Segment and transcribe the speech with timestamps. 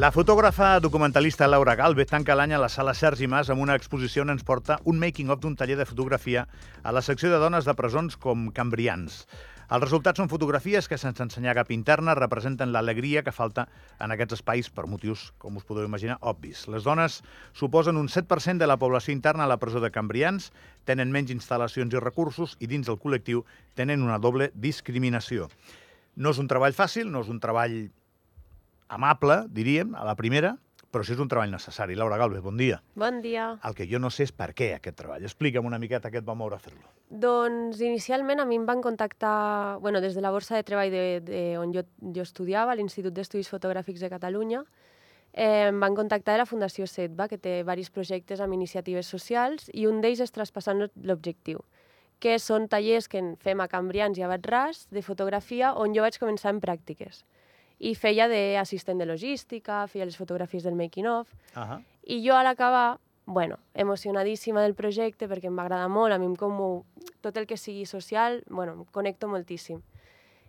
[0.00, 4.22] La fotògrafa documentalista Laura Galvez tanca l'any a la sala Sergi Mas amb una exposició
[4.24, 6.46] on ens porta un making-of d'un taller de fotografia
[6.80, 9.26] a la secció de dones de presons com Cambrians.
[9.68, 13.66] Els resultats són fotografies que, sense ensenyar cap interna, representen l'alegria que falta
[14.00, 16.64] en aquests espais per motius, com us podeu imaginar, obvis.
[16.72, 17.20] Les dones
[17.52, 20.48] suposen un 7% de la població interna a la presó de Cambrians,
[20.88, 23.44] tenen menys instal·lacions i recursos i dins el col·lectiu
[23.76, 25.52] tenen una doble discriminació.
[26.16, 27.82] No és un treball fàcil, no és un treball
[28.90, 30.56] amable, diríem, a la primera,
[30.90, 31.94] però sí és un treball necessari.
[31.94, 32.80] Laura Galvez, bon dia.
[32.98, 33.52] Bon dia.
[33.64, 35.22] El que jo no sé és per què aquest treball.
[35.26, 36.82] Explica'm una miqueta què et va moure a fer-lo.
[37.10, 41.04] Doncs inicialment a mi em van contactar, bueno, des de la borsa de treball de,
[41.22, 44.64] de on jo, jo estudiava, l'Institut d'Estudis Fotogràfics de Catalunya,
[45.32, 49.70] eh, em van contactar de la Fundació SETBA, que té diversos projectes amb iniciatives socials,
[49.72, 51.62] i un d'ells és traspassant l'objectiu,
[52.20, 56.18] que són tallers que fem a Cambrians i a Batràs de fotografia, on jo vaig
[56.18, 57.22] començar en pràctiques
[57.80, 61.82] i feia d'assistent de logística, feia les fotografies del making-of, uh -huh.
[62.04, 66.26] i jo a l'acabar, bueno, emocionadíssima del projecte perquè em va agradar molt, a mi
[66.26, 66.84] em com
[67.20, 69.80] tot el que sigui social, bueno, em connecto moltíssim.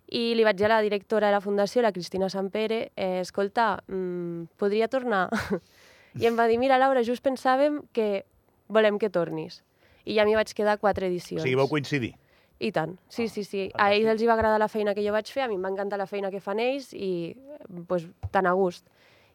[0.07, 3.83] I li vaig dir a la directora de la fundació, la Cristina Sampere, eh, escolta,
[3.87, 5.29] mmm, podria tornar?
[6.19, 8.25] I em va dir, mira, Laura, just pensàvem que
[8.67, 9.63] volem que tornis.
[10.03, 11.41] I ja m'hi vaig quedar quatre edicions.
[11.41, 12.15] O sigui, vau coincidir?
[12.61, 13.61] I tant, sí, sí, sí.
[13.73, 15.63] A ells els hi va agradar la feina que jo vaig fer, a mi em
[15.65, 17.33] va encantar la feina que fan ells i
[17.89, 18.85] pues, tan a gust.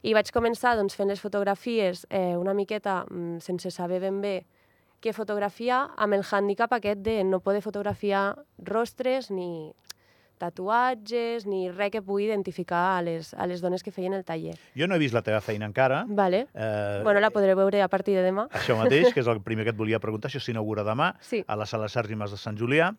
[0.07, 4.37] I vaig començar doncs, fent les fotografies eh, una miqueta mm, sense saber ben bé
[5.03, 9.73] què fotografiar, amb el hàndicap aquest de no poder fotografiar rostres ni
[10.39, 14.57] tatuatges ni res que pugui identificar a les, a les dones que feien el taller.
[14.79, 16.05] Jo no he vist la teva feina encara.
[16.09, 16.47] Vale.
[16.55, 18.49] Eh, bueno, la podré veure a partir de demà.
[18.57, 21.45] Això mateix, que és el primer que et volia preguntar, això s'inaugura demà sí.
[21.47, 22.93] a la sala Sergi Mas de Sant Julià.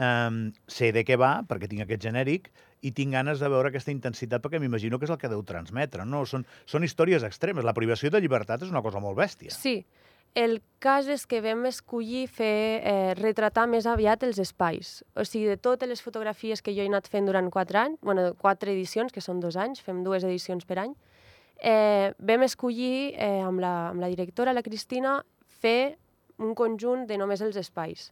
[0.00, 2.48] Um, sé de què va, perquè tinc aquest genèric,
[2.80, 6.06] i tinc ganes de veure aquesta intensitat perquè m'imagino que és el que deu transmetre.
[6.08, 6.22] No?
[6.28, 7.66] Són, són històries extremes.
[7.66, 9.52] La privació de llibertat és una cosa molt bèstia.
[9.52, 9.80] Sí,
[10.34, 15.02] el cas és que vam escollir fer, eh, retratar més aviat els espais.
[15.16, 18.34] O sigui, de totes les fotografies que jo he anat fent durant quatre anys, bueno,
[18.34, 20.94] quatre edicions, que són dos anys, fem dues edicions per any,
[21.60, 25.20] eh, vam escollir eh, amb, la, amb la directora, la Cristina,
[25.60, 25.98] fer
[26.38, 28.10] un conjunt de només els espais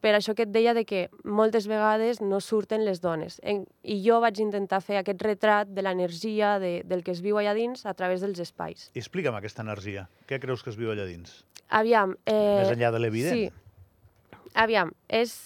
[0.00, 3.38] per això que et deia de que moltes vegades no surten les dones.
[3.44, 7.38] En, I jo vaig intentar fer aquest retrat de l'energia de, del que es viu
[7.40, 8.88] allà dins a través dels espais.
[8.96, 10.08] I explica'm aquesta energia.
[10.26, 11.42] Què creus que es viu allà dins?
[11.68, 12.16] Aviam...
[12.24, 13.36] Eh, Més enllà de l'evident.
[13.36, 14.40] Sí.
[14.58, 15.38] Aviam, és...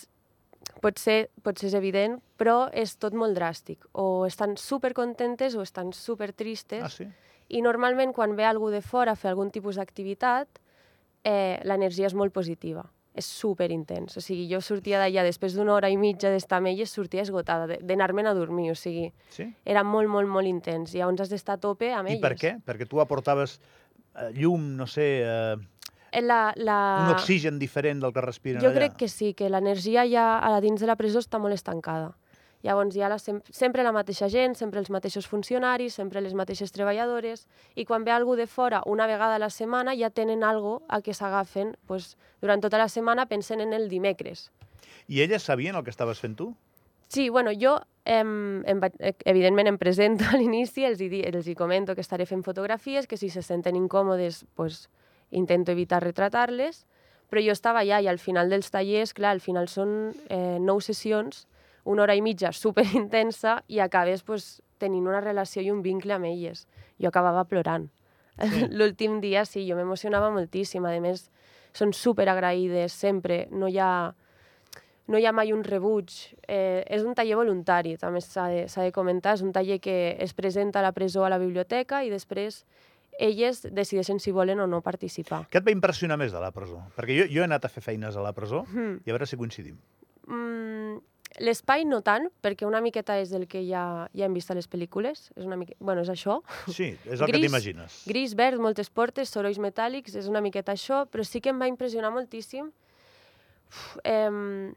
[0.85, 3.87] Pot ser, pot ser evident, però és tot molt dràstic.
[3.97, 6.83] O estan super contentes o estan super tristes.
[6.85, 7.07] Ah, sí?
[7.49, 10.61] I normalment quan ve algú de fora a fer algun tipus d'activitat,
[11.25, 14.17] eh, l'energia és molt positiva és super intens.
[14.19, 17.79] O sigui, jo sortia d'allà després d'una hora i mitja d'estar amb elles, sortia esgotada,
[17.79, 19.47] d'anar-me'n a dormir, o sigui, sí?
[19.65, 20.95] era molt, molt, molt intens.
[20.95, 22.23] I llavors has d'estar a tope amb I elles.
[22.23, 22.57] I per què?
[22.67, 25.07] Perquè tu aportaves eh, llum, no sé...
[25.23, 25.71] Eh,
[26.23, 26.81] la, la...
[27.09, 28.75] Un oxigen diferent del que respiren jo allà?
[28.75, 32.13] Jo crec que sí, que l'energia ja a dins de la presó està molt estancada.
[32.65, 36.73] Llavors hi ha la, sempre la mateixa gent, sempre els mateixos funcionaris, sempre les mateixes
[36.73, 37.45] treballadores,
[37.77, 41.03] i quan ve algú de fora una vegada a la setmana ja tenen algo a
[41.05, 41.75] què s'agafen.
[41.87, 44.49] Pues, durant tota la setmana pensen en el dimecres.
[45.09, 46.55] I elles sabien el que estaves fent tu?
[47.09, 48.81] Sí, bueno, jo em, em,
[49.29, 53.21] evidentment em presento a l'inici, els, hi, els hi comento que estaré fent fotografies, que
[53.21, 54.89] si se senten incòmodes, pues,
[55.31, 56.87] intento evitar retratar-les,
[57.29, 60.81] però jo estava allà i al final dels tallers, clar, al final són eh, nou
[60.81, 61.45] sessions,
[61.85, 66.17] una hora i mitja super intensa i acabes pues, tenint una relació i un vincle
[66.17, 66.67] amb elles.
[67.01, 67.89] Jo acabava plorant.
[68.41, 68.67] Sí.
[68.79, 70.85] L'últim dia sí, jo m'emocionava moltíssim.
[70.85, 71.29] A més,
[71.77, 74.15] són super agraïdes sempre, no hi ha,
[75.11, 76.15] no hi ha mai un rebuig.
[76.47, 79.37] Eh, és un taller voluntari, també s'ha de, de comentar.
[79.39, 82.65] És un taller que es presenta a la presó a la biblioteca i després
[83.19, 85.45] elles decideixen si volen o no participar.
[85.51, 86.81] Què et va impressionar més de la presó?
[86.97, 89.05] Perquè jo, jo he anat a fer feines a la presó mm.
[89.07, 89.77] i a veure si coincidim.
[90.27, 90.99] Mm,
[91.43, 94.69] L'espai no tant, perquè una miqueta és el que ja, ja hem vist a les
[94.71, 95.33] pel·lícules.
[95.35, 95.75] És una mica...
[95.81, 96.39] bueno, és això.
[96.69, 97.99] Sí, és el gris, que t'imagines.
[98.07, 101.71] Gris, verd, moltes portes, sorolls metàl·lics, és una miqueta això, però sí que em va
[101.71, 102.71] impressionar moltíssim
[103.75, 104.73] Uf, eh,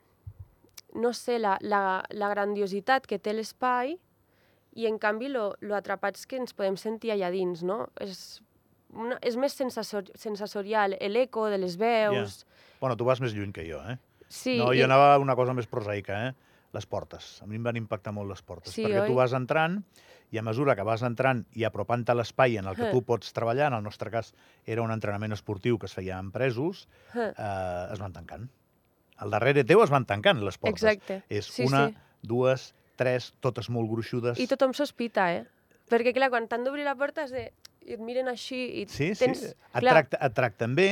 [0.96, 3.96] no sé, la, la, la grandiositat que té l'espai
[4.78, 7.88] i en canvi lo, lo atrapats que ens podem sentir allà dins, no?
[8.02, 8.42] És,
[8.94, 12.42] una, és més sensasor, sensorial, l'eco de les veus...
[12.42, 12.64] Yeah.
[12.82, 13.98] Bueno, tu vas més lluny que jo, eh?
[14.30, 14.86] Sí, no, jo i...
[14.86, 16.47] anava a una cosa més prosaica, eh?
[16.76, 17.38] Les portes.
[17.44, 19.10] A mi em van impactar molt les portes, sí, perquè oi?
[19.10, 19.80] tu vas entrant
[20.32, 23.32] i a mesura que vas entrant i apropant-te a l'espai en el que tu pots
[23.36, 24.34] treballar, en el nostre cas
[24.66, 28.50] era un entrenament esportiu que es feia amb presos, eh, es van tancant.
[29.24, 30.84] Al darrere teu es van tancant les portes.
[30.84, 31.22] Exacte.
[31.30, 32.28] És sí, una, sí.
[32.28, 34.40] dues, tres, totes molt gruixudes.
[34.40, 35.46] I tothom sospita, eh?
[35.88, 37.48] Perquè, clar, quan t'han d'obrir la porta és de...
[37.88, 39.40] i et miren així i Sí, tens...
[39.40, 40.90] sí, et, clar, tracta, et tracten bé,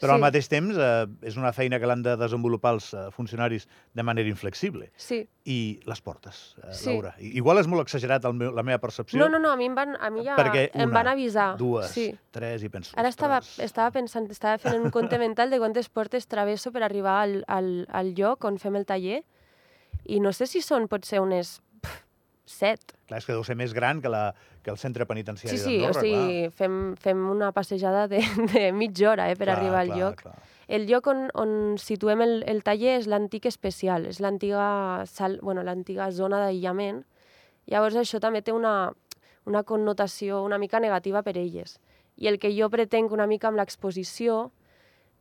[0.00, 0.22] però al Sí.
[0.26, 3.66] mateix temps eh, és una feina que l'han de desenvolupar els eh, funcionaris
[3.96, 4.90] de manera inflexible.
[4.96, 5.22] Sí.
[5.44, 6.90] I les portes, eh, Sí.
[6.92, 7.14] Laura.
[7.18, 9.18] I- Igual és molt exagerat el meu, la meva percepció.
[9.18, 11.56] No, no, no, a mi em van, a mi ja perquè em una, van avisar.
[11.58, 12.10] dues, Sí.
[12.30, 12.92] tres, i penso...
[12.96, 13.64] Ara estava, "Ostres".
[13.64, 17.86] estava pensant, estava fent un compte mental de quantes portes travesso per arribar al, al,
[17.90, 19.24] al lloc on fem el taller
[20.04, 21.60] i no sé si són potser unes
[22.46, 22.94] set.
[23.10, 24.30] Clar, és que deu ser més gran que, la,
[24.64, 28.22] que el centre penitenciari Sí, sí, o d'Andorra, sigui, fem, fem una passejada de,
[28.54, 29.58] de mitja hora eh, per clar.
[29.58, 30.22] arribar al clar, lloc.
[30.22, 30.36] Clar.
[30.66, 35.04] El lloc on, on situem el, el taller és l'antic especial, és l'antiga
[35.42, 35.62] bueno,
[36.10, 37.04] zona d'aïllament.
[37.70, 38.92] Llavors això també té una,
[39.46, 41.78] una connotació una mica negativa per elles.
[42.16, 44.50] I el que jo pretenc una mica amb l'exposició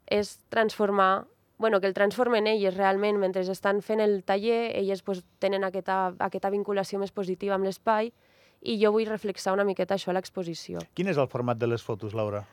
[0.10, 1.26] és transformar
[1.58, 6.14] bueno, que el transformen elles realment mentre estan fent el taller, elles pues, tenen aquesta,
[6.20, 8.12] aquesta vinculació més positiva amb l'espai
[8.66, 10.84] i jo vull reflexar una miqueta això a l'exposició.
[10.98, 12.44] Quin és el format de les fotos, Laura?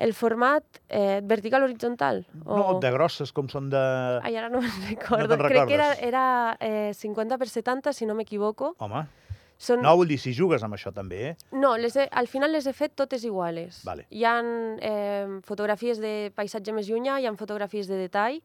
[0.00, 2.22] El format eh, vertical horitzontal?
[2.46, 3.80] No, de grosses, com són de...
[4.24, 5.36] Ai, ara no me'n recordo.
[5.36, 6.24] te'n Crec que era, era
[6.60, 8.74] eh, 50 per 70, si no m'equivoco.
[8.80, 9.04] Home,
[9.60, 9.82] Són...
[9.84, 11.32] no, vull dir, si jugues amb això també, eh?
[11.52, 13.82] No, les he, al final les he fet totes iguales.
[13.84, 14.06] Vale.
[14.08, 18.40] Hi ha eh, fotografies de paisatge més llunyà, hi ha fotografies de detall,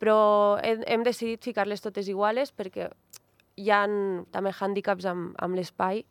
[0.00, 0.16] però
[0.64, 2.88] hem, hem decidit ficar-les totes iguales perquè
[3.60, 3.82] hi ha
[4.32, 6.06] també hàndicaps amb, amb l'espai.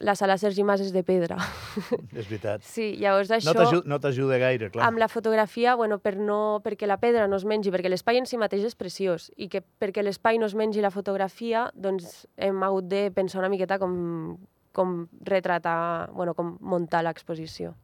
[0.00, 1.36] La sala Sergi Mas és de pedra.
[2.18, 2.64] És veritat.
[2.66, 3.82] Sí, llavors No això...
[3.86, 4.88] No t'ajuda gaire, clar.
[4.88, 8.26] Amb la fotografia, bueno, per no, perquè la pedra no es mengi, perquè l'espai en
[8.26, 12.62] si mateix és preciós, i que perquè l'espai no es mengi la fotografia, doncs hem
[12.66, 14.36] hagut de pensar una miqueta com,
[14.74, 17.74] com retratar, bueno, com muntar l'exposició.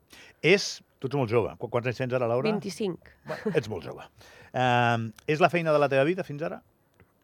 [0.42, 0.80] És...
[1.00, 1.54] Tu ets molt jove.
[1.56, 2.44] Qu- Quants anys tens ara, Laura?
[2.50, 2.98] 25.
[3.24, 4.04] Bueno, ets molt jove.
[4.52, 6.58] Uh, és la feina de la teva vida fins ara?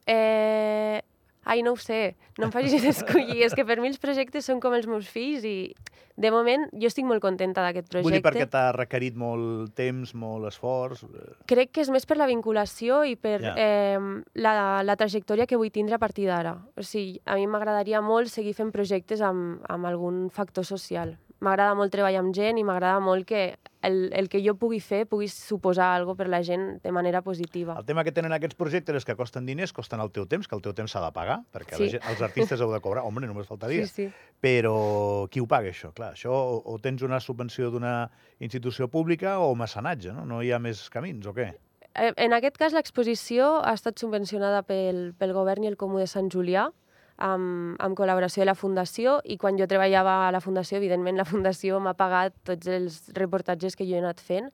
[0.07, 1.03] Eh...
[1.47, 3.45] Ai, no ho sé, no em facis escollir.
[3.47, 5.71] és que per mi els projectes són com els meus fills i,
[6.17, 8.09] de moment, jo estic molt contenta d'aquest projecte.
[8.09, 11.05] Vull dir perquè t'ha requerit molt temps, molt esforç...
[11.07, 13.53] eh, Crec que és més per la vinculació i per Ja.
[13.55, 13.99] eh,
[14.43, 16.57] la, la trajectòria que vull tindre a partir d'ara.
[16.75, 21.15] O sigui, a mi m'agradaria molt seguir fent projectes amb, amb algun factor social.
[21.45, 25.03] M'agrada molt treballar amb gent i m'agrada molt que el, el que jo pugui fer
[25.07, 27.75] pugui suposar alguna per la gent de manera positiva.
[27.79, 30.57] El tema que tenen aquests projectes és que costen diners, costen el teu temps, que
[30.57, 31.91] el teu temps s'ha de pagar, perquè Sí.
[31.93, 33.05] gent, els artistes heu de cobrar.
[33.05, 33.85] Home, només faltaria.
[33.87, 34.09] Sí, sí.
[34.41, 35.93] Però qui ho paga, això?
[35.93, 38.11] Clar, això o, o tens una subvenció d'una
[38.41, 40.25] institució pública o mecenatge, no?
[40.25, 41.53] No hi ha més camins, o què?
[41.95, 46.07] Eh, En aquest cas, l'exposició ha estat subvencionada pel, pel govern i el Comú de
[46.07, 46.71] Sant Julià,
[47.17, 51.29] amb, amb col·laboració de la Fundació, i quan jo treballava a la Fundació, evidentment la
[51.29, 54.51] Fundació m'ha pagat tots els reportatges que jo he anat fent,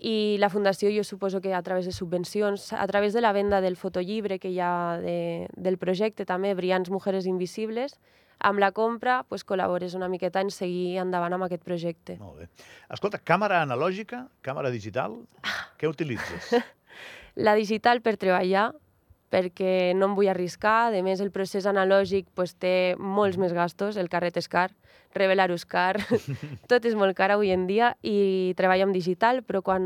[0.00, 3.60] i la Fundació jo suposo que a través de subvencions, a través de la venda
[3.60, 7.98] del fotollibre que hi ha de, del projecte també, Brillants Mujeres Invisibles,
[8.40, 12.16] amb la compra pues, col·labores una miqueta en seguir endavant amb aquest projecte.
[12.20, 12.48] Molt bé.
[12.88, 15.20] Escolta, càmera analògica, càmera digital,
[15.76, 16.54] què utilitzes?
[17.46, 18.70] La digital per treballar,
[19.30, 20.90] perquè no em vull arriscar.
[20.92, 24.68] A més, el procés analògic pues, té molts més gastos, el carret és car,
[25.16, 25.98] revelar-ho és car,
[26.70, 29.84] tot és molt car avui en dia i treballo amb digital, però quan,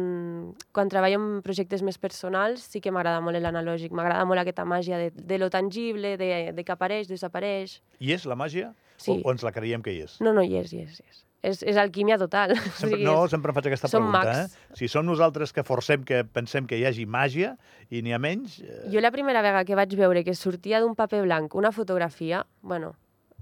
[0.73, 5.00] quan treballo en projectes més personals sí que m'agrada molt l'analògic, m'agrada molt aquesta màgia
[5.00, 7.78] de, de lo tangible, de, de que apareix, desapareix.
[8.00, 8.73] Hi és la màgia?
[8.97, 9.12] Sí.
[9.12, 10.19] O, o ens la creiem que hi és?
[10.25, 11.25] No, no, hi és, hi és, hi és.
[11.45, 12.55] És, és alquímia total.
[12.57, 14.33] O Sempre, sigui, no, sempre em faig aquesta som pregunta.
[14.33, 14.55] mags.
[14.57, 14.77] Eh?
[14.81, 17.55] Si som nosaltres que forcem que pensem que hi hagi màgia
[17.93, 18.59] i n'hi ha menys...
[18.65, 22.47] Eh, Jo la primera vegada que vaig veure que sortia d'un paper blanc una fotografia,
[22.63, 22.95] bueno,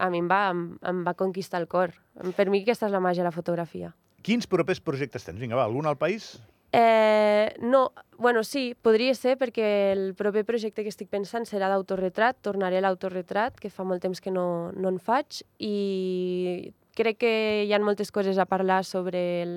[0.03, 1.93] a mi em va, em, em va conquistar el cor.
[2.35, 3.95] Per mi aquesta és la màgia de la fotografia.
[4.23, 5.39] quins propers projectes tens?
[5.39, 6.41] Vinga, va, algun al país?
[6.73, 12.39] Eh, no, bueno, sí, podria ser perquè el proper projecte que estic pensant serà d'autorretrat,
[12.41, 17.33] tornaré a l'autorretrat, que fa molt temps que no, no en faig, i crec que
[17.67, 19.55] hi ha moltes coses a parlar sobre el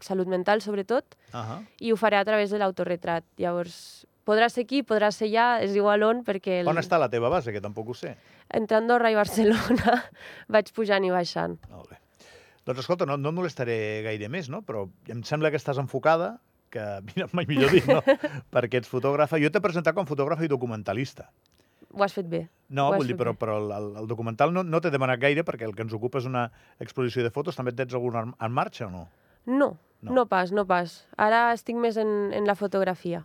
[0.00, 1.66] salut mental, sobretot, Uh -huh.
[1.80, 3.24] i ho faré a través de l'autorretrat.
[3.38, 6.60] Llavors, podrà ser aquí, podrà ser allà, és igual on, perquè...
[6.60, 6.68] El...
[6.68, 8.16] On està la teva base, que tampoc ho sé?
[8.50, 10.04] Entre Andorra i Barcelona
[10.48, 11.58] vaig pujant i baixant.
[11.70, 11.96] Molt bé.
[12.66, 14.62] Doncs escolta, no, no molestaré gaire més, no?
[14.62, 18.02] però em sembla que estàs enfocada, que, mira, mai millor dit, no?
[18.54, 19.38] perquè ets fotògrafa.
[19.38, 21.30] Jo t'he presentat com fotògrafa i documentalista.
[21.96, 22.42] Ho has fet bé.
[22.68, 25.74] No, vull dir, però, però el, el, documental no, no t'he demanat gaire perquè el
[25.74, 26.48] que ens ocupa és una
[26.82, 27.56] exposició de fotos.
[27.56, 29.04] També tens alguna en, en marxa o no?
[29.46, 29.70] No,
[30.02, 30.10] No.
[30.10, 30.98] no, no pas, no pas.
[31.16, 33.22] Ara estic més en, en la fotografia.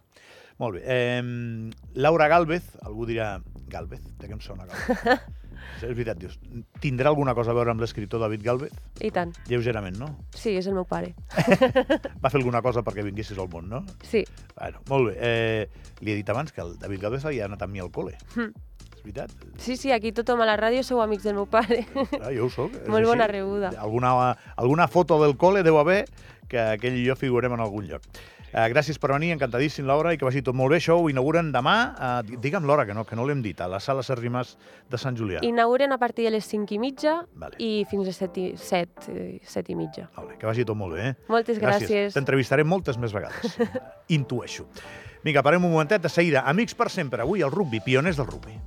[0.61, 0.83] Molt bé.
[0.85, 5.19] Eh, Laura Galvez, algú dirà Galvez, de què em sona Galvez?
[5.81, 6.37] És veritat, dius,
[6.83, 8.73] tindrà alguna cosa a veure amb l'escriptor David Galvez?
[9.01, 9.33] I tant.
[9.49, 10.09] Lleugerament, no?
[10.37, 11.13] Sí, és el meu pare.
[12.23, 13.83] Va fer alguna cosa perquè vinguessis al món, no?
[14.07, 14.23] Sí.
[14.57, 15.15] Bueno, molt bé.
[15.17, 18.17] Eh, li he dit abans que el David Galvez havia anat amb mi al col·le.
[18.35, 18.51] Hm.
[18.91, 19.31] és veritat.
[19.57, 21.83] Sí, sí, aquí tothom a la ràdio sou amics del meu pare.
[22.21, 22.75] Ah, jo ho soc.
[22.93, 23.73] Molt bona rebuda.
[23.79, 26.05] Alguna, alguna foto del col·le deu haver
[26.51, 28.05] que aquell i jo figurem en algun lloc.
[28.51, 30.81] Uh, gràcies per venir, encantadíssim, Laura, i que vagi tot molt bé.
[30.81, 33.79] Això ho inauguren demà, uh, digue'm l'hora, que no, que no l'hem dit, a la
[33.79, 34.57] sala Sergi Mas
[34.91, 35.39] de Sant Julià.
[35.47, 37.55] Inauguren a partir de les 5 i mitja Vale.
[37.63, 40.09] i fins a 7 i, 7, eh, 7 i mitja.
[40.17, 41.15] Bé, que vagi tot molt bé, eh?
[41.31, 42.17] Moltes gràcies.
[42.17, 43.55] T'entrevistaré moltes més vegades.
[44.17, 44.67] Intueixo.
[45.23, 46.43] Vinga, parem un momentet de seguida.
[46.49, 47.23] Amics per sempre.
[47.23, 48.57] Avui el rugby, pioners del rugby.